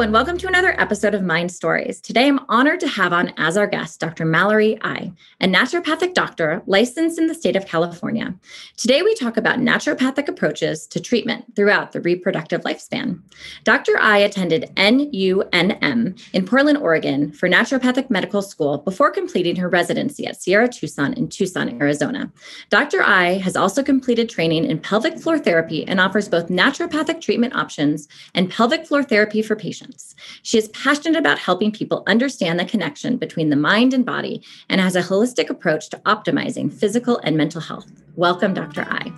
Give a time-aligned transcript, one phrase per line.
[0.00, 2.00] and welcome to another episode of Mind Stories.
[2.00, 4.24] Today, I'm honored to have on as our guest Dr.
[4.24, 8.34] Mallory I, a naturopathic doctor licensed in the state of California.
[8.78, 13.20] Today, we talk about naturopathic approaches to treatment throughout the reproductive lifespan.
[13.64, 13.98] Dr.
[14.00, 20.40] I attended NUNM in Portland, Oregon for naturopathic medical school before completing her residency at
[20.40, 22.32] Sierra Tucson in Tucson, Arizona.
[22.70, 23.02] Dr.
[23.02, 28.08] I has also completed training in pelvic floor therapy and offers both naturopathic treatment options
[28.34, 29.82] and pelvic floor therapy for patients.
[30.42, 34.80] She is passionate about helping people understand the connection between the mind and body and
[34.80, 37.90] has a holistic approach to optimizing physical and mental health.
[38.16, 38.82] Welcome, Dr.
[38.88, 39.12] I.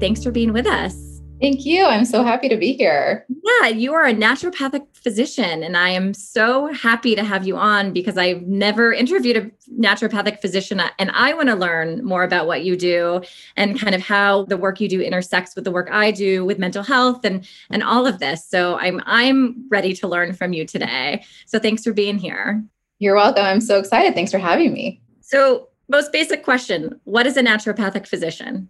[0.00, 1.09] Thanks for being with us.
[1.40, 1.86] Thank you.
[1.86, 3.24] I'm so happy to be here.
[3.28, 7.94] Yeah, you are a naturopathic physician, and I am so happy to have you on
[7.94, 12.62] because I've never interviewed a naturopathic physician, and I want to learn more about what
[12.62, 13.22] you do
[13.56, 16.58] and kind of how the work you do intersects with the work I do with
[16.58, 18.46] mental health and and all of this.
[18.46, 21.24] So I'm I'm ready to learn from you today.
[21.46, 22.62] So thanks for being here.
[22.98, 23.44] You're welcome.
[23.44, 24.14] I'm so excited.
[24.14, 25.00] Thanks for having me.
[25.22, 28.68] So, most basic question: What is a naturopathic physician?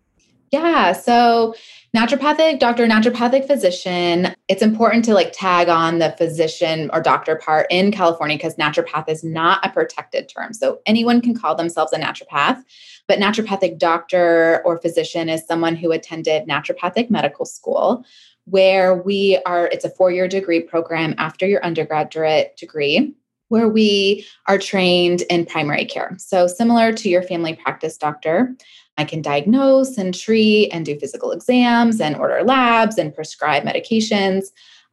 [0.52, 0.92] Yeah.
[0.92, 1.54] So
[1.96, 4.34] naturopathic doctor, naturopathic physician.
[4.48, 9.08] It's important to like tag on the physician or doctor part in California because naturopath
[9.08, 10.52] is not a protected term.
[10.52, 12.62] So anyone can call themselves a naturopath,
[13.08, 18.04] but naturopathic doctor or physician is someone who attended naturopathic medical school
[18.44, 23.14] where we are it's a four-year degree program after your undergraduate degree
[23.48, 26.14] where we are trained in primary care.
[26.18, 28.54] So, similar to your family practice doctor,
[28.98, 34.46] I can diagnose and treat and do physical exams and order labs and prescribe medications.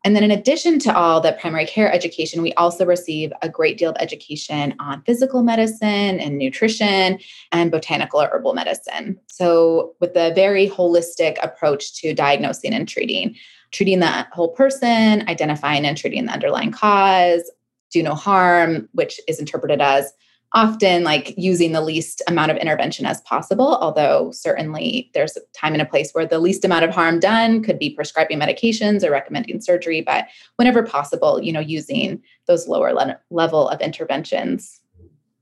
[0.03, 3.78] And then, in addition to all the primary care education, we also receive a great
[3.78, 7.19] deal of education on physical medicine and nutrition
[7.52, 9.19] and botanical or herbal medicine.
[9.28, 13.35] So, with a very holistic approach to diagnosing and treating,
[13.72, 17.52] treating the whole person, identifying and treating the underlying cause,
[17.91, 20.14] do no harm, which is interpreted as
[20.53, 25.74] often like using the least amount of intervention as possible although certainly there's a time
[25.74, 29.12] and a place where the least amount of harm done could be prescribing medications or
[29.12, 30.25] recommending surgery but
[30.56, 34.80] whenever possible you know using those lower le- level of interventions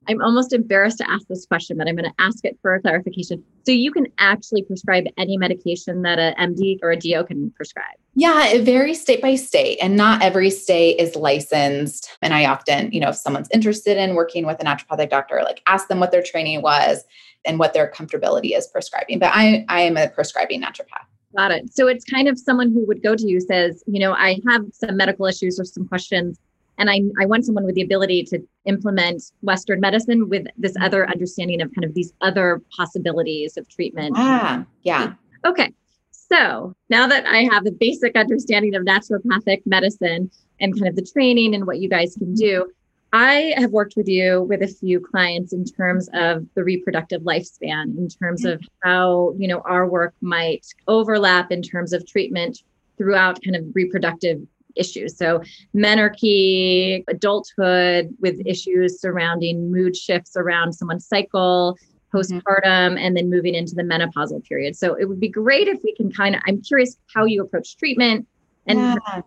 [0.07, 3.43] I'm almost embarrassed to ask this question, but I'm going to ask it for clarification.
[3.65, 7.95] So you can actually prescribe any medication that a MD or a DO can prescribe.
[8.15, 12.17] Yeah, it varies state by state, and not every state is licensed.
[12.21, 15.61] And I often, you know, if someone's interested in working with a naturopathic doctor, like
[15.67, 17.03] ask them what their training was
[17.43, 19.19] and what their comfortability is prescribing.
[19.19, 21.05] But I, I am a prescribing naturopath.
[21.35, 21.75] Got it.
[21.75, 24.63] So it's kind of someone who would go to you says, you know, I have
[24.71, 26.39] some medical issues or some questions
[26.77, 30.83] and I, I want someone with the ability to implement Western medicine with this mm-hmm.
[30.83, 34.15] other understanding of kind of these other possibilities of treatment.
[34.17, 35.13] Ah, yeah.
[35.45, 35.73] Okay.
[36.11, 41.07] So now that I have a basic understanding of naturopathic medicine and kind of the
[41.13, 42.71] training and what you guys can do,
[43.13, 47.97] I have worked with you with a few clients in terms of the reproductive lifespan,
[47.97, 52.63] in terms of how, you know, our work might overlap in terms of treatment
[52.97, 54.41] throughout kind of reproductive
[54.75, 55.17] issues.
[55.17, 55.41] So,
[55.75, 61.77] menarche, adulthood with issues surrounding mood shifts around someone's cycle,
[62.13, 62.37] mm-hmm.
[62.37, 64.75] postpartum, and then moving into the menopausal period.
[64.75, 67.77] So, it would be great if we can kind of, I'm curious how you approach
[67.77, 68.27] treatment
[68.67, 69.21] and yeah.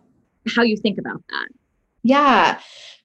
[0.55, 1.47] how you think about that.
[2.03, 2.59] Yeah.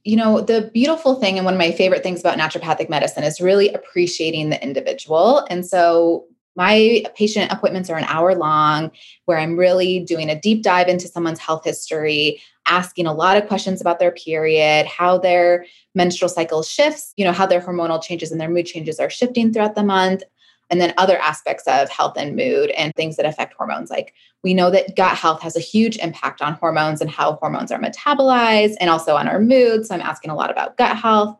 [0.05, 3.41] You know, the beautiful thing and one of my favorite things about naturopathic medicine is
[3.41, 5.47] really appreciating the individual.
[5.49, 6.26] And so
[6.57, 8.91] my patient appointments are an hour long
[9.25, 13.47] where I'm really doing a deep dive into someone's health history, asking a lot of
[13.49, 18.33] questions about their period, how their menstrual cycle shifts, you know, how their hormonal changes
[18.33, 20.23] and their mood changes are shifting throughout the month,
[20.71, 23.91] and then other aspects of health and mood and things that affect hormones.
[23.91, 27.71] Like we know that gut health has a huge impact on hormones and how hormones
[27.71, 29.87] are metabolized and also on our mood.
[29.87, 31.37] So I'm asking a lot about gut health.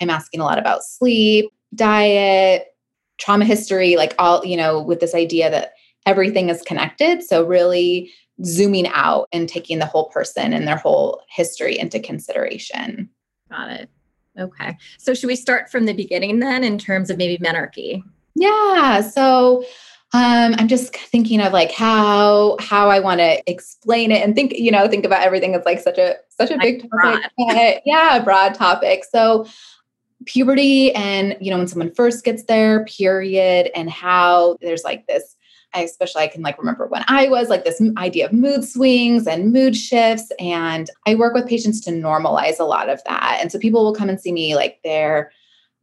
[0.00, 2.66] I'm asking a lot about sleep, diet,
[3.18, 5.72] trauma history, like all, you know, with this idea that
[6.06, 7.22] everything is connected.
[7.22, 8.10] So, really
[8.44, 13.10] zooming out and taking the whole person and their whole history into consideration.
[13.50, 13.90] Got it.
[14.38, 14.76] Okay.
[14.98, 18.02] So, should we start from the beginning then in terms of maybe menarche?
[18.34, 19.00] Yeah.
[19.00, 19.64] So,
[20.14, 24.54] um, I'm just thinking of like how how I want to explain it and think,
[24.54, 27.82] you know, think about everything as like such a such a big topic.
[27.84, 29.04] yeah, broad topic.
[29.04, 29.46] So
[30.28, 35.36] puberty and you know when someone first gets their period and how there's like this
[35.74, 39.26] I especially I can like remember when I was like this idea of mood swings
[39.26, 43.38] and mood shifts and I work with patients to normalize a lot of that.
[43.40, 45.30] And so people will come and see me like they're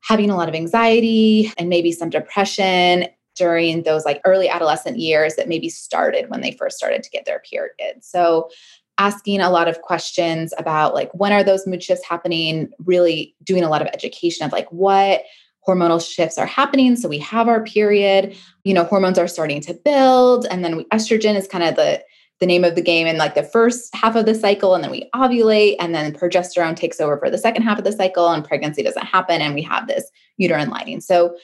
[0.01, 5.35] having a lot of anxiety and maybe some depression during those like early adolescent years
[5.35, 8.01] that maybe started when they first started to get their period.
[8.01, 8.49] So
[8.97, 12.69] asking a lot of questions about like when are those mood shifts happening?
[12.85, 15.23] Really doing a lot of education of like what
[15.67, 16.95] hormonal shifts are happening.
[16.95, 20.83] So we have our period you know hormones are starting to build and then we,
[20.85, 22.03] estrogen is kind of the
[22.41, 24.91] the name of the game in like the first half of the cycle and then
[24.91, 28.43] we ovulate and then progesterone takes over for the second half of the cycle and
[28.43, 30.99] pregnancy doesn't happen and we have this uterine lining.
[30.99, 31.37] So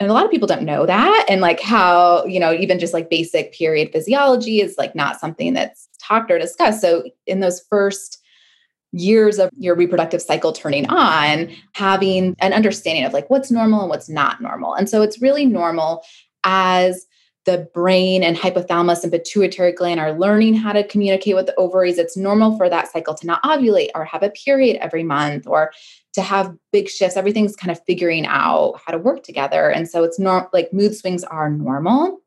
[0.00, 1.26] and a lot of people don't know that.
[1.28, 5.52] And like how you know even just like basic period physiology is like not something
[5.52, 6.80] that's talked or discussed.
[6.80, 8.18] So in those first
[8.92, 13.90] years of your reproductive cycle turning on having an understanding of like what's normal and
[13.90, 14.74] what's not normal.
[14.74, 16.02] And so it's really normal
[16.42, 17.06] as
[17.46, 21.98] the brain and hypothalamus and pituitary gland are learning how to communicate with the ovaries.
[21.98, 25.72] It's normal for that cycle to not ovulate or have a period every month or
[26.12, 27.16] to have big shifts.
[27.16, 29.70] Everything's kind of figuring out how to work together.
[29.70, 32.20] And so it's not like mood swings are normal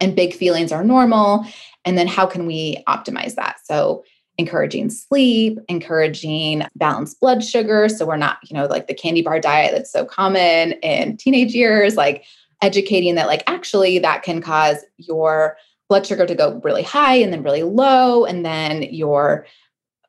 [0.00, 1.44] and big feelings are normal.
[1.84, 3.56] And then how can we optimize that?
[3.64, 4.02] So
[4.38, 7.88] encouraging sleep, encouraging balanced blood sugar.
[7.88, 11.54] So we're not, you know, like the candy bar diet that's so common in teenage
[11.54, 12.24] years, like
[12.62, 15.56] educating that, like, actually, that can cause your
[15.88, 18.24] blood sugar to go really high and then really low.
[18.24, 19.46] And then your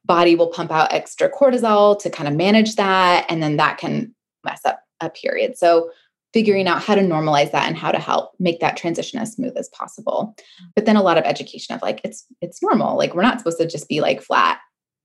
[0.06, 3.26] body will pump out extra cortisol to kind of manage that.
[3.30, 4.14] And then that can
[4.44, 5.58] mess up a period.
[5.58, 5.90] So
[6.36, 9.56] figuring out how to normalize that and how to help make that transition as smooth
[9.56, 10.36] as possible
[10.76, 13.58] but then a lot of education of like it's it's normal like we're not supposed
[13.58, 14.60] to just be like flat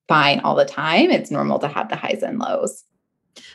[0.08, 2.82] fine all the time it's normal to have the highs and lows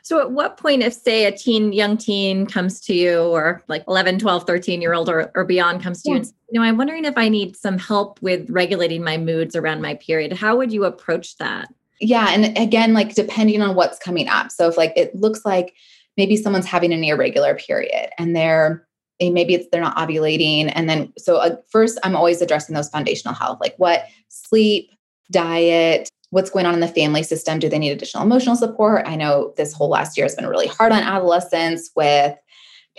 [0.02, 3.84] so at what point if say a teen young teen comes to you or like
[3.88, 6.16] 11 12 13 year old or, or beyond comes to yeah.
[6.16, 9.56] you and you know i'm wondering if i need some help with regulating my moods
[9.56, 14.00] around my period how would you approach that yeah and again like depending on what's
[14.00, 15.74] coming up so if like it looks like
[16.18, 18.86] maybe someone's having an irregular period and they're
[19.22, 23.34] maybe it's they're not ovulating and then so uh, first i'm always addressing those foundational
[23.34, 24.92] health like what sleep
[25.32, 27.60] diet what's going on in the family system?
[27.60, 29.08] Do they need additional emotional support?
[29.08, 32.36] I know this whole last year has been really hard on adolescents with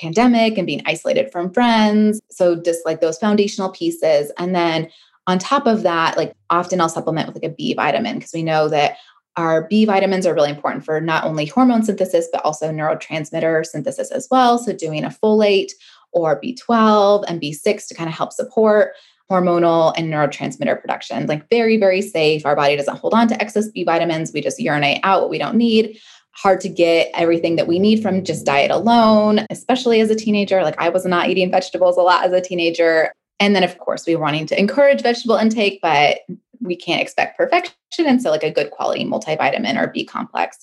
[0.00, 2.18] pandemic and being isolated from friends.
[2.30, 4.32] So just like those foundational pieces.
[4.38, 4.88] And then
[5.26, 8.44] on top of that like often i'll supplement with like a b vitamin because we
[8.44, 8.96] know that
[9.36, 14.10] our B vitamins are really important for not only hormone synthesis, but also neurotransmitter synthesis
[14.10, 14.56] as well.
[14.56, 15.72] So, doing a folate
[16.12, 18.92] or B12 and B6 to kind of help support
[19.30, 21.26] hormonal and neurotransmitter production.
[21.26, 22.46] Like, very, very safe.
[22.46, 24.32] Our body doesn't hold on to excess B vitamins.
[24.32, 25.98] We just urinate out what we don't need.
[26.32, 30.62] Hard to get everything that we need from just diet alone, especially as a teenager.
[30.62, 33.12] Like, I was not eating vegetables a lot as a teenager.
[33.40, 36.18] And then, of course, we were wanting to encourage vegetable intake, but
[36.60, 37.74] we can't expect perfection.
[37.98, 40.58] And so, like a good quality multivitamin or B complex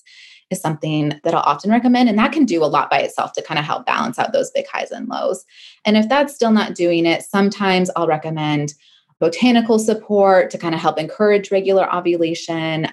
[0.50, 2.08] is something that I'll often recommend.
[2.08, 4.50] And that can do a lot by itself to kind of help balance out those
[4.50, 5.44] big highs and lows.
[5.84, 8.74] And if that's still not doing it, sometimes I'll recommend
[9.20, 12.88] botanical support to kind of help encourage regular ovulation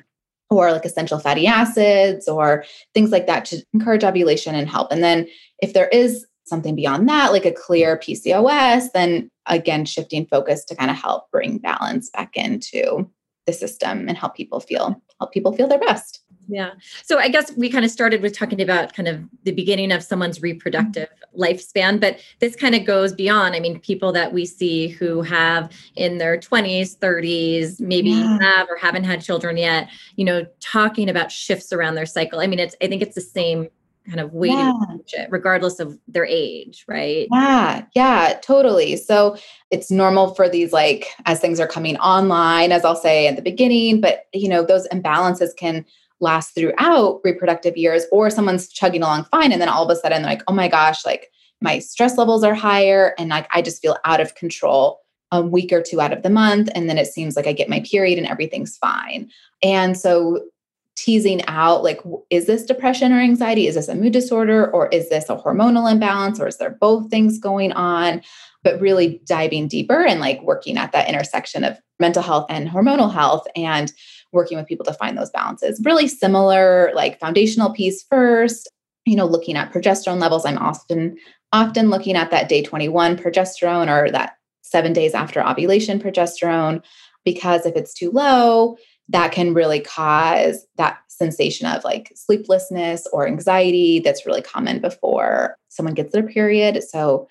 [0.49, 4.91] or like essential fatty acids or things like that to encourage ovulation and help.
[4.91, 5.27] And then
[5.59, 10.75] if there is something beyond that, like a clear PCOS, then again, shifting focus to
[10.75, 13.09] kind of help bring balance back into
[13.51, 16.23] the system and help people feel help people feel their best.
[16.47, 16.71] Yeah.
[17.03, 20.03] So I guess we kind of started with talking about kind of the beginning of
[20.03, 23.55] someone's reproductive lifespan, but this kind of goes beyond.
[23.55, 28.37] I mean, people that we see who have in their 20s, 30s, maybe yeah.
[28.41, 32.41] have or haven't had children yet, you know, talking about shifts around their cycle.
[32.41, 33.69] I mean, it's I think it's the same
[34.07, 35.27] kind of way yeah.
[35.29, 37.27] regardless of their age, right?
[37.31, 38.97] Yeah, yeah, totally.
[38.97, 39.37] So
[39.69, 43.41] it's normal for these, like, as things are coming online, as I'll say at the
[43.41, 45.85] beginning, but you know, those imbalances can
[46.19, 50.21] last throughout reproductive years, or someone's chugging along fine, and then all of a sudden,
[50.21, 51.31] they're like, oh my gosh, like
[51.61, 54.99] my stress levels are higher, and like I just feel out of control
[55.31, 57.69] a week or two out of the month and then it seems like i get
[57.69, 59.29] my period and everything's fine
[59.63, 60.43] and so
[60.95, 63.67] teasing out like is this depression or anxiety?
[63.67, 64.71] Is this a mood disorder?
[64.71, 66.39] Or is this a hormonal imbalance?
[66.39, 68.21] Or is there both things going on?
[68.63, 73.11] But really diving deeper and like working at that intersection of mental health and hormonal
[73.11, 73.91] health and
[74.31, 75.81] working with people to find those balances.
[75.83, 78.69] Really similar like foundational piece first
[79.05, 80.45] you know looking at progesterone levels.
[80.45, 81.17] I'm often
[81.53, 86.83] often looking at that day 21 progesterone or that 7 days after ovulation progesterone
[87.25, 88.77] because if it's too low
[89.11, 95.57] that can really cause that sensation of like sleeplessness or anxiety that's really common before
[95.69, 96.81] someone gets their period.
[96.83, 97.27] So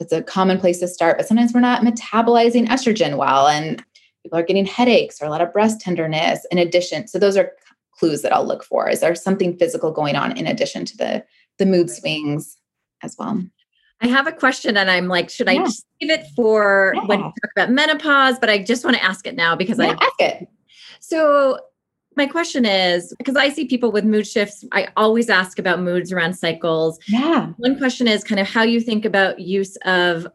[0.00, 3.84] it's a common place to start, but sometimes we're not metabolizing estrogen well and
[4.22, 7.08] people are getting headaches or a lot of breast tenderness in addition.
[7.08, 7.52] So those are
[7.92, 8.88] clues that I'll look for.
[8.88, 11.24] Is there something physical going on in addition to the
[11.58, 12.56] the mood swings
[13.02, 13.42] as well?
[14.00, 17.04] I have a question and I'm like, should I save it for yeah.
[17.06, 18.38] when you talk about menopause?
[18.38, 20.48] But I just want to ask it now because yeah, I ask it.
[21.08, 21.58] So
[22.16, 26.12] my question is because I see people with mood shifts, I always ask about moods
[26.12, 26.98] around cycles.
[27.08, 27.48] Yeah.
[27.56, 30.26] One question is kind of how you think about use of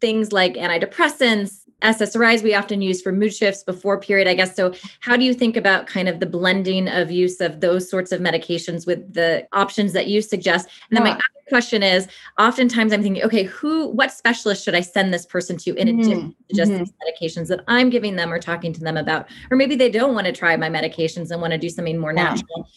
[0.00, 4.56] things like antidepressants, SSRIs we often use for mood shifts before period, I guess.
[4.56, 8.10] So, how do you think about kind of the blending of use of those sorts
[8.10, 10.68] of medications with the options that you suggest?
[10.90, 11.12] And then yeah.
[11.12, 15.26] my other question is oftentimes I'm thinking, okay, who, what specialist should I send this
[15.26, 16.28] person to in addition mm-hmm.
[16.48, 16.82] to just mm-hmm.
[16.82, 19.28] medications that I'm giving them or talking to them about?
[19.50, 22.14] Or maybe they don't want to try my medications and want to do something more
[22.14, 22.24] yeah.
[22.24, 22.68] natural.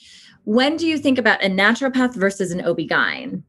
[0.43, 3.43] When do you think about a naturopath versus an OB-GYN?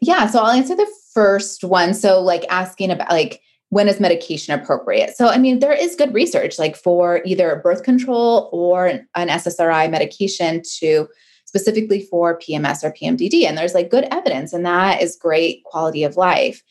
[0.00, 1.94] Yeah, so I'll answer the first one.
[1.94, 3.40] So, like asking about, like,
[3.74, 5.16] when is medication appropriate?
[5.16, 9.90] So, I mean, there is good research like for either birth control or an SSRI
[9.90, 11.08] medication to
[11.44, 13.42] specifically for PMS or PMDD.
[13.42, 16.62] And there's like good evidence, and that is great quality of life.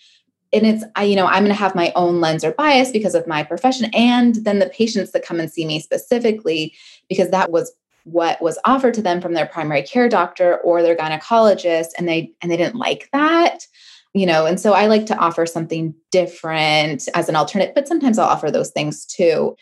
[0.54, 3.16] And it's, I, you know, I'm going to have my own lens or bias because
[3.16, 6.74] of my profession, and then the patients that come and see me specifically,
[7.10, 7.74] because that was
[8.06, 12.32] what was offered to them from their primary care doctor or their gynecologist, and they
[12.42, 13.68] and they didn't like that
[14.14, 18.18] you know and so i like to offer something different as an alternate but sometimes
[18.18, 19.56] i'll offer those things too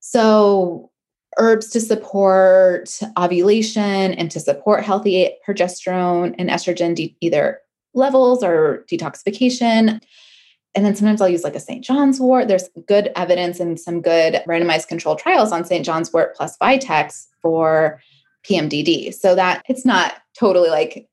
[0.00, 0.90] so
[1.38, 7.60] herbs to support ovulation and to support healthy progesterone and estrogen de- either
[7.94, 10.00] levels or detoxification
[10.74, 11.84] and then sometimes I'll use like a St.
[11.84, 12.46] John's wort.
[12.46, 15.84] There's good evidence and some good randomized controlled trials on St.
[15.84, 18.00] John's wort plus Vitex for
[18.44, 19.12] PMDD.
[19.12, 21.08] So that it's not totally like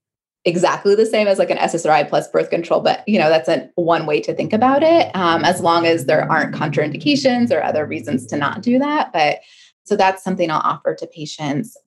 [0.46, 3.70] exactly the same as like an SSRI plus birth control, but you know that's a
[3.76, 5.14] one way to think about it.
[5.16, 9.40] Um, as long as there aren't contraindications or other reasons to not do that, but
[9.84, 11.78] so that's something I'll offer to patients.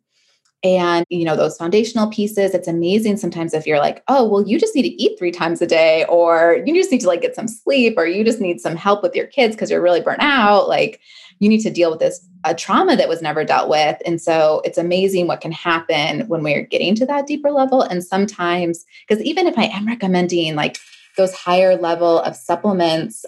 [0.63, 4.59] And you know those foundational pieces, it's amazing sometimes if you're like, oh well, you
[4.59, 7.35] just need to eat three times a day, or you just need to like get
[7.35, 10.21] some sleep, or you just need some help with your kids because you're really burnt
[10.21, 10.69] out.
[10.69, 11.01] Like
[11.39, 14.01] you need to deal with this a trauma that was never dealt with.
[14.07, 17.83] And so it's amazing what can happen when we're getting to that deeper level.
[17.83, 20.79] And sometimes, because even if I am recommending like
[21.17, 23.25] those higher level of supplements,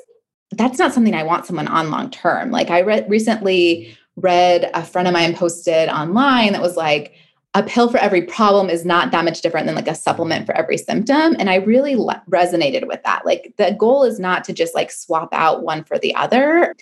[0.52, 2.50] that's not something I want someone on long term.
[2.50, 7.14] Like I read recently read a friend of mine posted online that was like,
[7.54, 10.56] a pill for every problem is not that much different than like a supplement for
[10.56, 11.36] every symptom.
[11.38, 13.26] And i really le- resonated with that.
[13.26, 16.74] Like the goal is not to just like swap out one for the other.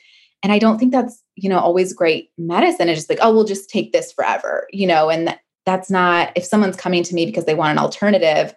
[0.42, 2.88] And I don't think that's, you know, always great medicine.
[2.88, 6.44] It's just like, oh, we'll just take this forever, you know, and that's not, if
[6.44, 8.54] someone's coming to me because they want an alternative,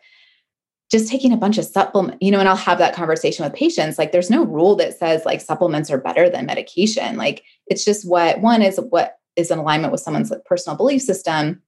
[0.94, 3.98] just taking a bunch of supplement, you know, and I'll have that conversation with patients.
[3.98, 7.18] Like, there's no rule that says like supplements are better than medication.
[7.18, 11.02] Like, it's just what one is what is in alignment with someone's like personal belief
[11.02, 11.64] system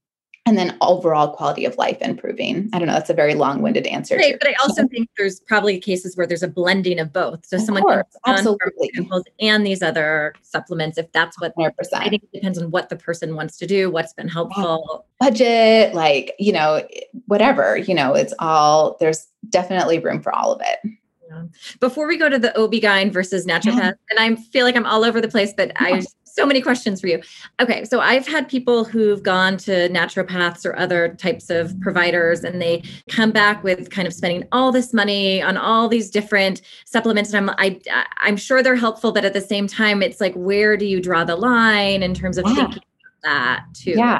[0.47, 2.69] and then overall quality of life improving.
[2.71, 2.93] I don't know.
[2.93, 4.15] That's a very long-winded answer.
[4.15, 7.45] Right, but I also think there's probably cases where there's a blending of both.
[7.47, 8.91] So of someone course, absolutely
[9.39, 11.71] and these other supplements, if that's what 100%.
[11.93, 15.07] I think it depends on what the person wants to do, what's been helpful.
[15.19, 16.87] Budget, like, you know,
[17.25, 20.91] whatever, you know, it's all there's definitely room for all of it.
[21.27, 21.43] Yeah.
[21.79, 23.93] Before we go to the OB-GYN versus naturopath, yeah.
[24.11, 26.03] and I feel like I'm all over the place, but I
[26.35, 27.21] so many questions for you.
[27.61, 32.61] Okay, so I've had people who've gone to naturopaths or other types of providers, and
[32.61, 37.33] they come back with kind of spending all this money on all these different supplements.
[37.33, 37.79] And I'm I
[38.17, 41.23] I'm sure they're helpful, but at the same time, it's like where do you draw
[41.23, 42.55] the line in terms of yeah.
[42.55, 42.83] thinking
[43.23, 43.91] that too?
[43.91, 44.19] Yeah,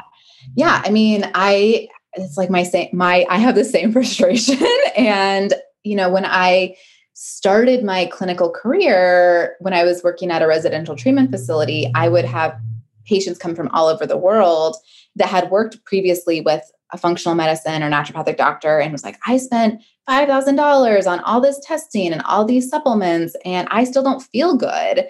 [0.54, 0.82] yeah.
[0.84, 5.52] I mean, I it's like my same my I have the same frustration, and
[5.84, 6.76] you know when I
[7.18, 12.26] started my clinical career when I was working at a residential treatment facility, I would
[12.26, 12.60] have
[13.06, 14.76] patients come from all over the world
[15.14, 19.38] that had worked previously with a functional medicine or naturopathic doctor and was like, I
[19.38, 24.54] spent $5,000 on all this testing and all these supplements, and I still don't feel
[24.54, 25.06] good.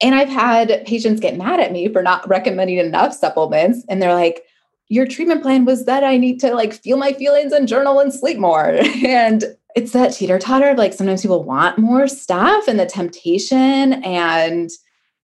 [0.00, 3.84] And I've had patients get mad at me for not recommending enough supplements.
[3.88, 4.44] And they're like,
[4.86, 8.14] your treatment plan was that I need to like feel my feelings and journal and
[8.14, 8.64] sleep more.
[9.04, 10.74] and it's that teeter totter.
[10.74, 14.02] Like sometimes people want more stuff and the temptation.
[14.04, 14.70] And,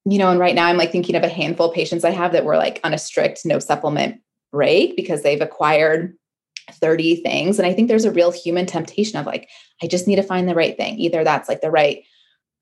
[0.04, 2.32] you know, and right now I'm like thinking of a handful of patients I have
[2.32, 4.20] that were like on a strict no supplement
[4.52, 6.16] break because they've acquired
[6.70, 7.58] 30 things.
[7.58, 9.48] And I think there's a real human temptation of like,
[9.82, 10.98] I just need to find the right thing.
[10.98, 12.04] Either that's like the right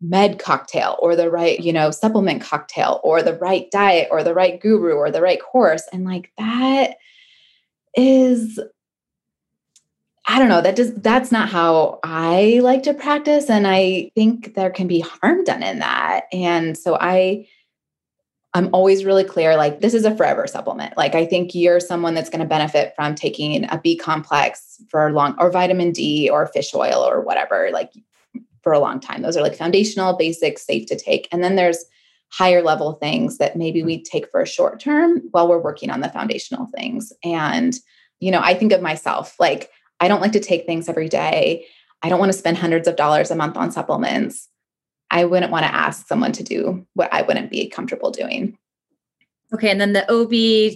[0.01, 4.35] med cocktail or the right, you know, supplement cocktail or the right diet or the
[4.35, 5.85] right guru or the right course.
[5.93, 6.97] And like that
[7.97, 8.59] is
[10.27, 14.55] I don't know, that does that's not how I like to practice and I think
[14.55, 16.27] there can be harm done in that.
[16.33, 17.49] And so I
[18.55, 20.97] I'm always really clear like this is a forever supplement.
[20.97, 25.11] Like I think you're someone that's going to benefit from taking a B complex for
[25.11, 27.93] long or vitamin D or fish oil or whatever like
[28.63, 29.23] for a long time.
[29.23, 31.29] Those are like foundational, basic, safe to take.
[31.33, 31.85] And then there's
[32.29, 36.01] higher level things that maybe we take for a short term while we're working on
[36.01, 37.13] the foundational things.
[37.25, 37.75] And
[38.21, 39.71] you know, I think of myself like
[40.03, 41.65] I don't like to take things every day.
[42.03, 44.49] I don't want to spend hundreds of dollars a month on supplements.
[45.13, 48.59] I wouldn't want to ask someone to do what I wouldn't be comfortable doing.
[49.55, 50.33] Okay, and then the OB,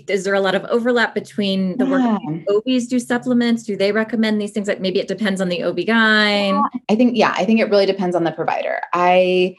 [0.09, 2.19] is there a lot of overlap between the yeah.
[2.19, 3.65] work OBs do supplements?
[3.65, 4.69] Do they recommend these things?
[4.69, 6.49] Like maybe it depends on the OB guy.
[6.49, 8.81] Yeah, I think, yeah, I think it really depends on the provider.
[8.93, 9.57] I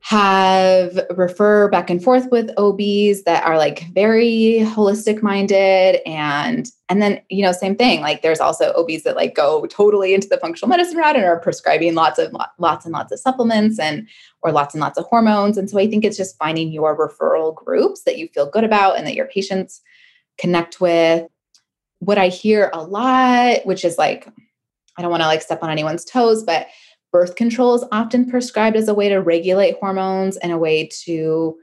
[0.00, 7.00] have refer back and forth with OBs that are like very holistic minded and and
[7.00, 10.36] then you know same thing like there's also OBs that like go totally into the
[10.36, 14.06] functional medicine route and are prescribing lots of lots and lots of supplements and
[14.42, 15.56] or lots and lots of hormones.
[15.56, 18.98] And so I think it's just finding your referral groups that you feel good about
[18.98, 19.80] and that your patients
[20.38, 21.26] connect with.
[22.00, 24.28] What I hear a lot which is like
[24.98, 26.66] I don't want to like step on anyone's toes but
[27.12, 31.56] birth control is often prescribed as a way to regulate hormones and a way to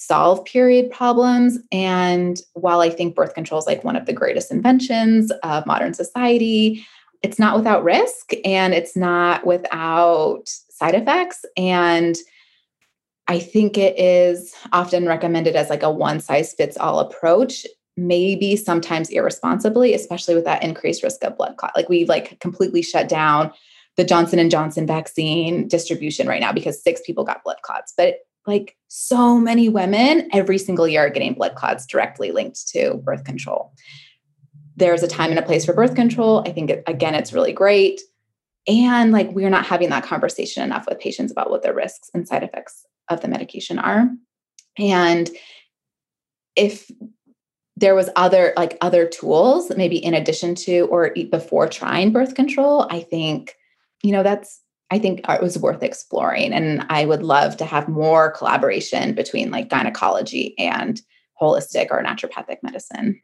[0.00, 1.58] solve period problems.
[1.70, 5.92] And while I think birth control is like one of the greatest inventions of modern
[5.92, 6.86] society,
[7.22, 11.44] it's not without risk and it's not without side effects.
[11.54, 12.16] And
[13.28, 17.66] I think it is often recommended as like a one size fits all approach
[17.96, 22.80] maybe sometimes irresponsibly especially with that increased risk of blood clot like we like completely
[22.80, 23.52] shut down
[23.96, 27.92] the Johnson and Johnson vaccine distribution right now because six people got blood clots.
[27.96, 28.14] But
[28.50, 33.24] like so many women every single year are getting blood clots directly linked to birth
[33.24, 33.72] control.
[34.76, 36.42] There's a time and a place for birth control.
[36.46, 38.00] I think again it's really great.
[38.66, 42.26] And like we're not having that conversation enough with patients about what the risks and
[42.26, 44.10] side effects of the medication are.
[44.78, 45.30] And
[46.56, 46.90] if
[47.76, 52.86] there was other like other tools maybe in addition to or before trying birth control
[52.90, 53.54] i think
[54.02, 54.60] you know, that's,
[54.90, 56.52] I think it was worth exploring.
[56.52, 61.00] And I would love to have more collaboration between like gynecology and
[61.40, 63.20] holistic or naturopathic medicine.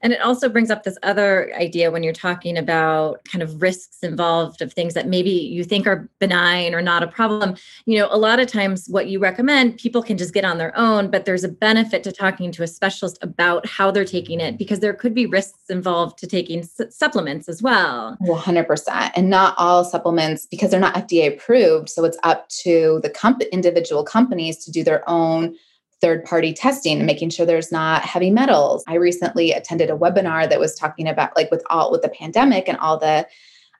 [0.00, 3.98] And it also brings up this other idea when you're talking about kind of risks
[4.02, 7.56] involved of things that maybe you think are benign or not a problem.
[7.86, 10.76] You know, a lot of times what you recommend, people can just get on their
[10.76, 14.58] own, but there's a benefit to talking to a specialist about how they're taking it
[14.58, 18.16] because there could be risks involved to taking supplements as well.
[18.22, 19.10] 100%.
[19.14, 21.88] And not all supplements, because they're not FDA approved.
[21.88, 25.56] So it's up to the comp- individual companies to do their own
[26.00, 28.84] third party testing and making sure there's not heavy metals.
[28.86, 32.68] I recently attended a webinar that was talking about like with all with the pandemic
[32.68, 33.26] and all the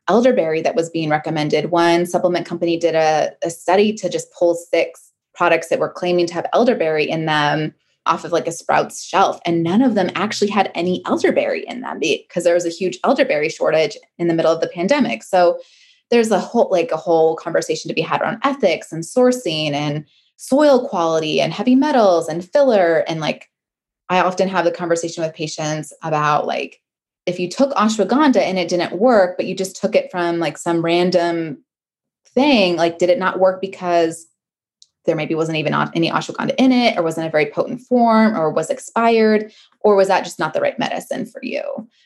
[0.09, 1.71] elderberry that was being recommended.
[1.71, 6.27] One supplement company did a, a study to just pull six products that were claiming
[6.27, 7.75] to have elderberry in them
[8.07, 11.83] off of like a Sprouts shelf, and none of them actually had any elderberry in
[11.83, 15.23] them because there was a huge elderberry shortage in the middle of the pandemic.
[15.23, 15.61] So
[16.11, 20.07] there's a whole like a whole conversation to be had around ethics and sourcing and
[20.39, 23.05] soil quality and heavy metals and filler.
[23.09, 23.51] And like
[24.09, 26.81] I often have the conversation with patients about like
[27.27, 30.57] if you took ashwagandha and it didn't work but you just took it from like
[30.57, 31.63] some random
[32.29, 34.27] thing like did it not work because
[35.09, 38.51] there maybe wasn't even any ashwagandha in it or wasn't a very potent form or
[38.51, 41.63] was expired or was that just not the right medicine for you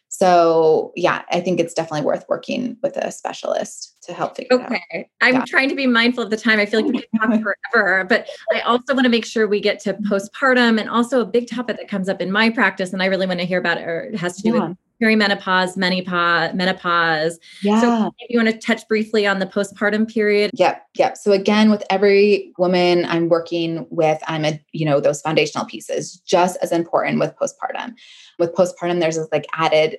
[0.09, 4.67] so yeah i think it's definitely worth working with a specialist to help figure out.
[4.67, 4.83] okay.
[4.95, 5.45] out i'm yeah.
[5.47, 8.29] trying to be mindful of the time i feel like we can talk forever but
[8.55, 11.77] i also want to make sure we get to postpartum and also a big topic
[11.77, 14.03] that comes up in my practice and i really want to hear about it or
[14.03, 14.69] it has to do yeah.
[14.69, 17.39] with perimenopause, menopause, menopause.
[17.63, 17.81] Yeah.
[17.81, 20.51] So if you want to touch briefly on the postpartum period.
[20.55, 20.83] Yep.
[20.97, 21.17] Yep.
[21.17, 26.21] So again, with every woman I'm working with, I'm a, you know, those foundational pieces,
[26.21, 27.95] just as important with postpartum.
[28.39, 29.99] With postpartum, there's this like added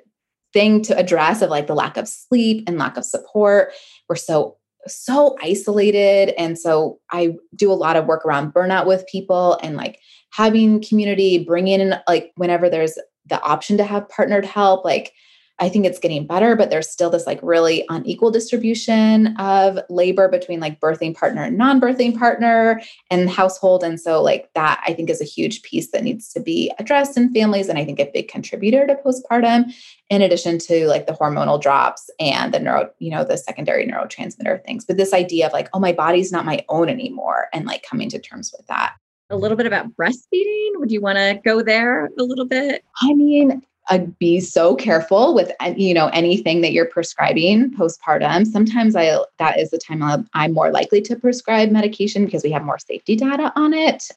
[0.53, 3.73] thing to address of like the lack of sleep and lack of support.
[4.07, 9.07] We're so so isolated and so i do a lot of work around burnout with
[9.07, 9.97] people and like
[10.31, 14.83] having community bringing in like whenever there's the option to have partnered help.
[14.85, 15.13] Like
[15.59, 20.27] I think it's getting better, but there's still this like really unequal distribution of labor
[20.27, 22.81] between like birthing partner and non birthing partner
[23.11, 23.83] and household.
[23.83, 27.17] And so, like, that I think is a huge piece that needs to be addressed
[27.17, 27.69] in families.
[27.69, 29.71] And I think a big contributor to postpartum,
[30.09, 34.63] in addition to like the hormonal drops and the neuro, you know, the secondary neurotransmitter
[34.65, 34.85] things.
[34.85, 38.09] But this idea of like, oh, my body's not my own anymore, and like coming
[38.09, 38.95] to terms with that
[39.33, 40.71] a little bit about breastfeeding?
[40.75, 42.83] Would you want to go there a little bit?
[43.01, 48.47] I mean, I'd be so careful with you know anything that you're prescribing postpartum.
[48.47, 52.63] Sometimes I that is the time I'm more likely to prescribe medication because we have
[52.63, 54.09] more safety data on it.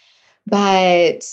[0.49, 1.25] But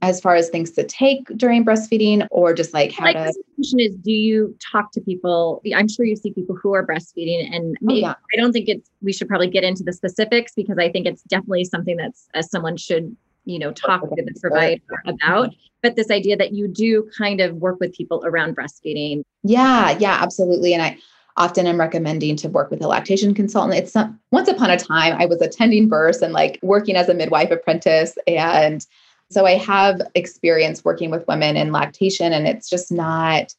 [0.00, 3.80] as far as things to take during breastfeeding or just like how like to question
[3.80, 7.76] is do you talk to people i'm sure you see people who are breastfeeding and
[7.88, 8.14] oh, yeah.
[8.32, 11.22] i don't think it's we should probably get into the specifics because i think it's
[11.24, 15.50] definitely something that's as someone should you know talk to the provider about
[15.82, 19.22] but this idea that you do kind of work with people around breastfeeding.
[19.42, 20.98] Yeah yeah absolutely and i
[21.36, 23.78] often am recommending to work with a lactation consultant.
[23.78, 27.14] It's not once upon a time i was attending births and like working as a
[27.14, 28.86] midwife apprentice and
[29.30, 33.54] so i have experience working with women in lactation and it's just not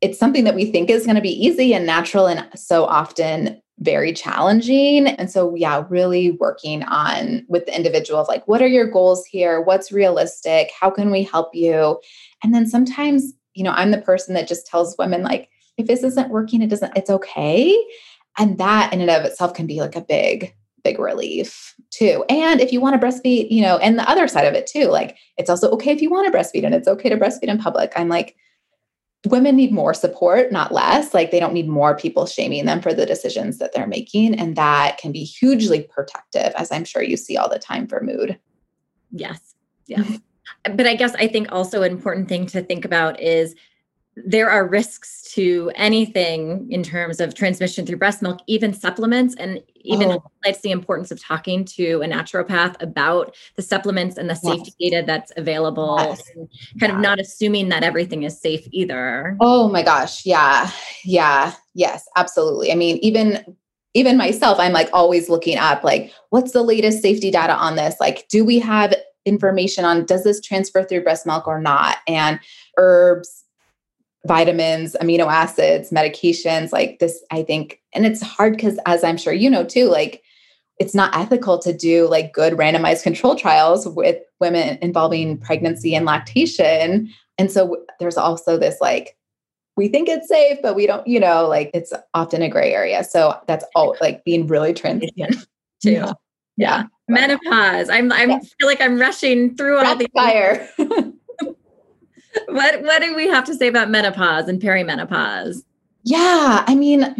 [0.00, 3.60] it's something that we think is going to be easy and natural and so often
[3.80, 5.08] very challenging.
[5.08, 9.26] And so, yeah, really working on with the individual of like, what are your goals
[9.26, 9.60] here?
[9.60, 10.70] What's realistic?
[10.78, 12.00] How can we help you?
[12.42, 16.04] And then sometimes, you know, I'm the person that just tells women, like, if this
[16.04, 17.76] isn't working, it doesn't, it's okay.
[18.38, 22.24] And that in and of itself can be like a big, big relief too.
[22.28, 24.86] And if you want to breastfeed, you know, and the other side of it too,
[24.86, 27.58] like it's also okay if you want to breastfeed and it's okay to breastfeed in
[27.58, 27.92] public.
[27.96, 28.36] I'm like,
[29.26, 31.14] women need more support, not less.
[31.14, 34.34] Like they don't need more people shaming them for the decisions that they're making.
[34.34, 38.02] And that can be hugely protective, as I'm sure you see all the time for
[38.02, 38.38] mood.
[39.10, 39.54] Yes.
[39.86, 40.04] Yeah.
[40.64, 43.54] but I guess I think also an important thing to think about is
[44.16, 49.60] there are risks to anything in terms of transmission through breast milk, even supplements, and
[49.76, 50.22] even oh.
[50.42, 54.90] highlights the importance of talking to a naturopath about the supplements and the safety yes.
[54.92, 55.96] data that's available.
[55.98, 56.22] Yes.
[56.78, 56.94] kind yeah.
[56.94, 59.36] of not assuming that everything is safe either.
[59.40, 60.24] Oh my gosh.
[60.24, 60.70] Yeah.
[61.04, 61.52] Yeah.
[61.74, 62.70] Yes, absolutely.
[62.70, 63.56] I mean, even
[63.96, 67.94] even myself, I'm like always looking up like what's the latest safety data on this?
[68.00, 71.98] Like, do we have information on does this transfer through breast milk or not?
[72.06, 72.40] And
[72.76, 73.43] herbs
[74.26, 79.32] vitamins, amino acids, medications, like this, I think, and it's hard because, as I'm sure
[79.32, 80.22] you know too, like
[80.78, 86.04] it's not ethical to do like good randomized control trials with women involving pregnancy and
[86.04, 87.12] lactation.
[87.38, 89.16] And so there's also this like,
[89.76, 93.04] we think it's safe, but we don't, you know, like it's often a gray area.
[93.04, 95.46] So that's all like being really transparent
[95.82, 95.92] too.
[95.92, 96.12] Yeah.
[96.56, 96.84] yeah.
[97.08, 97.88] Menopause.
[97.88, 98.38] I'm I'm yeah.
[98.58, 100.68] feel like I'm rushing through all the fire.
[102.48, 105.62] what what do we have to say about menopause and perimenopause?
[106.04, 107.14] Yeah, I mean,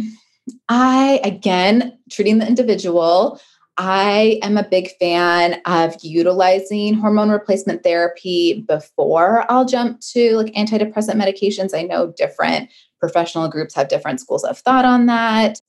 [0.69, 3.39] I again treating the individual.
[3.77, 10.53] I am a big fan of utilizing hormone replacement therapy before I'll jump to like
[10.53, 11.77] antidepressant medications.
[11.77, 15.59] I know different professional groups have different schools of thought on that.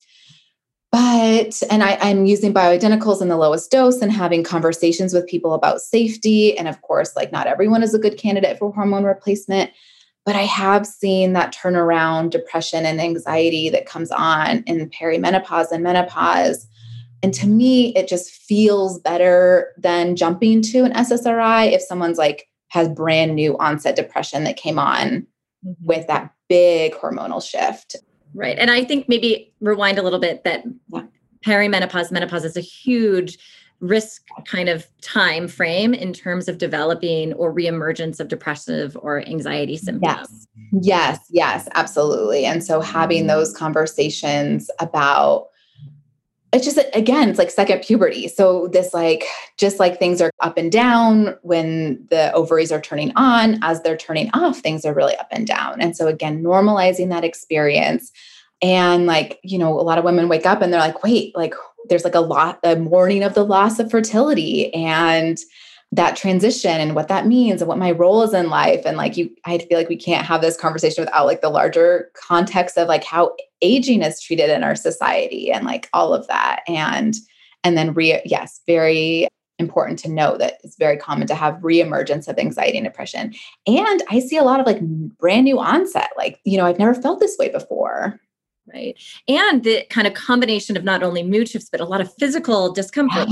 [0.93, 5.53] But, and I, I'm using bioidenticals in the lowest dose and having conversations with people
[5.53, 6.57] about safety.
[6.57, 9.73] And of course, like not everyone is a good candidate for hormone replacement.
[10.25, 15.85] But I have seen that turnaround depression and anxiety that comes on in perimenopause and
[15.85, 16.67] menopause.
[17.23, 22.49] And to me, it just feels better than jumping to an SSRI if someone's like
[22.69, 25.27] has brand new onset depression that came on
[25.65, 25.87] mm-hmm.
[25.87, 27.97] with that big hormonal shift.
[28.37, 28.59] Right.
[28.59, 30.65] And I think maybe rewind a little bit that
[31.45, 33.39] perimenopause, menopause is a huge
[33.81, 39.77] risk kind of time frame in terms of developing or reemergence of depressive or anxiety
[39.77, 40.49] symptoms.
[40.73, 40.79] Yes.
[40.83, 42.45] Yes, yes, absolutely.
[42.45, 45.49] And so having those conversations about
[46.53, 48.29] it's just again it's like second puberty.
[48.29, 49.25] So this like
[49.59, 53.97] just like things are up and down when the ovaries are turning on as they're
[53.97, 55.81] turning off things are really up and down.
[55.81, 58.13] And so again normalizing that experience.
[58.63, 61.55] And like you know a lot of women wake up and they're like wait like
[61.89, 65.39] there's like a lot a mourning of the loss of fertility and
[65.93, 68.83] that transition and what that means and what my role is in life.
[68.85, 72.11] And like you i feel like we can't have this conversation without like the larger
[72.15, 76.63] context of like how aging is treated in our society and like all of that.
[76.69, 77.15] And
[77.65, 82.29] and then re yes very important to know that it's very common to have reemergence
[82.29, 83.33] of anxiety and depression.
[83.67, 84.81] And i see a lot of like
[85.19, 88.21] brand new onset like you know i've never felt this way before
[88.75, 89.01] right?
[89.29, 92.73] And the kind of combination of not only mood shifts but a lot of physical
[92.73, 93.29] discomfort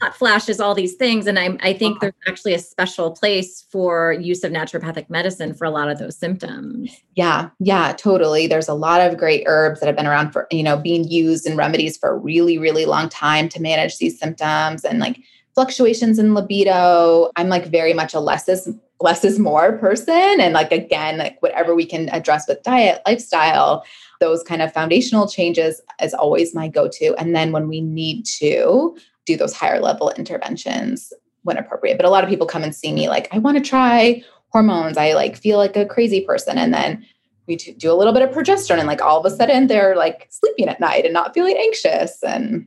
[0.00, 1.26] hot flashes, all these things.
[1.26, 2.32] And I, I think there's uh-huh.
[2.32, 6.90] actually a special place for use of naturopathic medicine for a lot of those symptoms.
[7.14, 8.46] Yeah, yeah, totally.
[8.46, 11.46] There's a lot of great herbs that have been around for, you know, being used
[11.46, 15.18] in remedies for a really, really long time to manage these symptoms and like
[15.54, 17.30] fluctuations in libido.
[17.36, 18.68] I'm like very much a less is
[19.00, 20.40] less is more person.
[20.40, 23.84] And like again, like whatever we can address with diet, lifestyle,
[24.20, 27.14] those kind of foundational changes is always my go-to.
[27.18, 31.12] And then when we need to, do those higher level interventions
[31.42, 31.98] when appropriate.
[31.98, 34.96] But a lot of people come and see me like, I want to try hormones.
[34.96, 36.56] I like feel like a crazy person.
[36.56, 37.04] And then
[37.46, 40.26] we do a little bit of progesterone and like all of a sudden they're like
[40.30, 42.66] sleeping at night and not feeling anxious and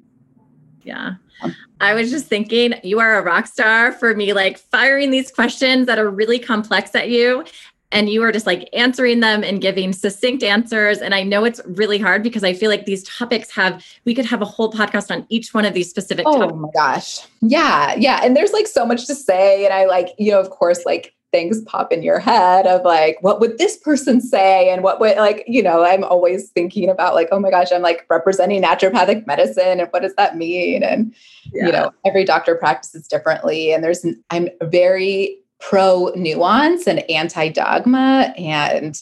[0.83, 5.11] yeah um, i was just thinking you are a rock star for me like firing
[5.11, 7.43] these questions that are really complex at you
[7.91, 11.61] and you are just like answering them and giving succinct answers and i know it's
[11.65, 15.11] really hard because i feel like these topics have we could have a whole podcast
[15.11, 16.43] on each one of these specific topics.
[16.43, 16.59] oh topics.
[16.59, 20.31] my gosh yeah yeah and there's like so much to say and i like you
[20.31, 24.19] know of course like things pop in your head of like what would this person
[24.19, 27.71] say and what would like you know i'm always thinking about like oh my gosh
[27.71, 31.13] i'm like representing naturopathic medicine and what does that mean and
[31.53, 31.67] yeah.
[31.67, 38.33] you know every doctor practices differently and there's i'm very pro nuance and anti dogma.
[38.37, 39.01] And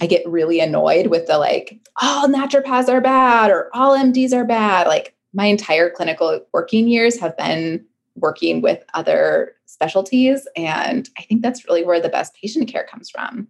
[0.00, 4.44] I get really annoyed with the like, all naturopaths are bad or all MDs are
[4.44, 4.86] bad.
[4.86, 7.84] Like my entire clinical working years have been
[8.16, 10.46] working with other specialties.
[10.56, 13.48] And I think that's really where the best patient care comes from.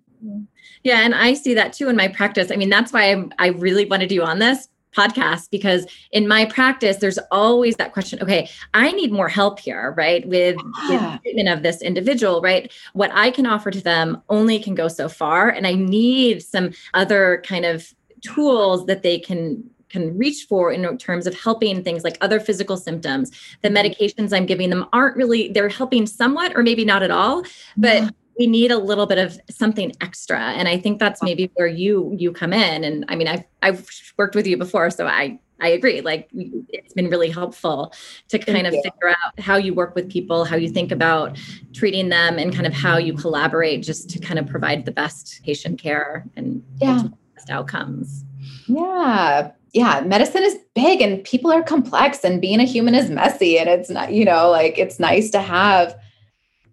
[0.84, 2.50] Yeah, and I see that too in my practice.
[2.50, 6.44] I mean, that's why I, I really wanted you on this podcast because in my
[6.44, 10.56] practice there's always that question okay i need more help here right with,
[10.88, 11.12] yeah.
[11.12, 14.88] with treatment of this individual right what i can offer to them only can go
[14.88, 20.46] so far and i need some other kind of tools that they can can reach
[20.48, 23.76] for in terms of helping things like other physical symptoms the mm-hmm.
[23.76, 27.42] medications i'm giving them aren't really they're helping somewhat or maybe not at all
[27.76, 30.38] but we need a little bit of something extra.
[30.38, 32.84] And i think that's maybe where you you come in.
[32.84, 36.00] And i mean i've i've worked with you before so i i agree.
[36.00, 37.92] Like it's been really helpful
[38.28, 38.82] to kind Thank of you.
[38.82, 41.38] figure out how you work with people how you think about
[41.72, 45.40] treating them and kind of how you collaborate just to kind of provide the best
[45.44, 47.02] patient care and yeah.
[47.34, 48.24] best outcomes.
[48.66, 49.52] Yeah.
[49.72, 50.02] Yeah.
[50.02, 53.58] Medicine is big and people are complex and being a human is messy.
[53.58, 55.96] And it's not you know like it's nice to have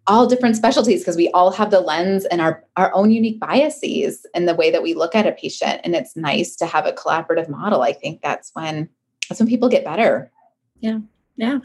[0.08, 4.26] all different specialties because we all have the lens and our, our own unique biases
[4.34, 5.82] in the way that we look at a patient.
[5.84, 7.82] And it's nice to have a collaborative model.
[7.82, 8.90] I think that's when
[9.28, 10.32] that's when people get better.
[10.80, 11.00] Yeah.
[11.38, 11.60] Yeah.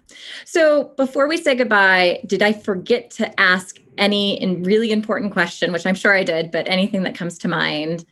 [0.45, 5.87] So before we say goodbye, did I forget to ask any really important question, which
[5.87, 8.05] I'm sure I did, but anything that comes to mind?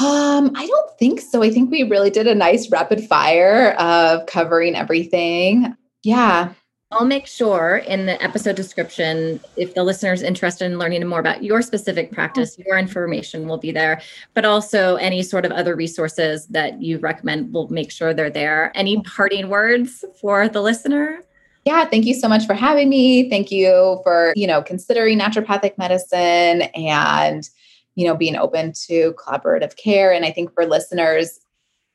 [0.00, 1.42] Um, I don't think so.
[1.42, 5.74] I think we really did a nice rapid fire of covering everything.
[6.02, 6.52] Yeah.
[6.94, 11.18] I'll make sure in the episode description, if the listener is interested in learning more
[11.18, 12.68] about your specific practice, mm-hmm.
[12.68, 14.00] your information will be there,
[14.32, 18.70] but also any sort of other resources that you recommend, we'll make sure they're there.
[18.76, 19.10] Any mm-hmm.
[19.10, 21.24] parting words for the listener?
[21.64, 23.28] Yeah, thank you so much for having me.
[23.28, 27.48] Thank you for, you know, considering naturopathic medicine and,
[27.96, 30.12] you know, being open to collaborative care.
[30.12, 31.40] And I think for listeners,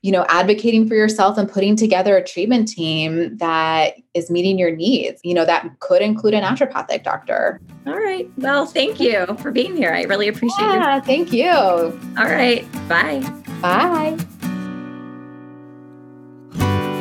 [0.02, 4.74] you know, advocating for yourself and putting together a treatment team that is meeting your
[4.74, 5.20] needs.
[5.24, 7.60] You know, that could include a naturopathic doctor.
[7.86, 8.30] All right.
[8.38, 9.94] Well, thank you for being here.
[9.94, 10.80] I really appreciate it.
[10.80, 11.50] Yeah, thank you.
[11.50, 12.66] All right.
[12.88, 13.20] Bye.
[13.62, 14.18] Bye.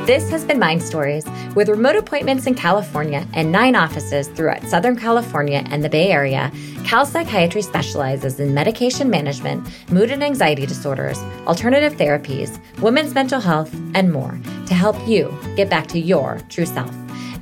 [0.09, 4.97] This has been Mind Stories, with remote appointments in California and nine offices throughout Southern
[4.97, 6.51] California and the Bay Area.
[6.87, 13.71] Cal Psychiatry specializes in medication management, mood and anxiety disorders, alternative therapies, women's mental health,
[13.95, 16.95] and more to help you get back to your true self.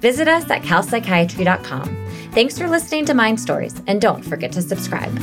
[0.03, 2.09] Visit us at calpsychiatry.com.
[2.33, 5.17] Thanks for listening to Mind Stories, and don't forget to subscribe.